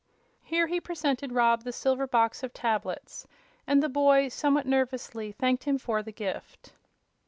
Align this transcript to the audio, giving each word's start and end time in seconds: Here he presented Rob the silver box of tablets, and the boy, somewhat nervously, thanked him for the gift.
Here 0.41 0.65
he 0.65 0.81
presented 0.81 1.31
Rob 1.31 1.61
the 1.61 1.71
silver 1.71 2.07
box 2.07 2.41
of 2.41 2.53
tablets, 2.55 3.27
and 3.67 3.83
the 3.83 3.87
boy, 3.87 4.29
somewhat 4.29 4.65
nervously, 4.65 5.31
thanked 5.31 5.65
him 5.65 5.77
for 5.77 6.01
the 6.01 6.11
gift. 6.11 6.73